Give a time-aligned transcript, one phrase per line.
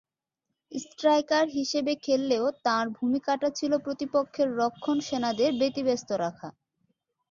[0.71, 6.49] Striker হিসেবে খেললেও তাঁর ভূমিকাটা ছিল প্রতিপক্ষের রক্ষণ সেনাদের ব্যতিব্যস্ত রাখা।